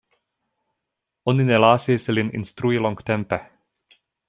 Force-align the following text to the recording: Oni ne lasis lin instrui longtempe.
Oni 1.33 1.45
ne 1.49 1.59
lasis 1.65 2.07
lin 2.15 2.33
instrui 2.41 2.83
longtempe. 2.87 3.41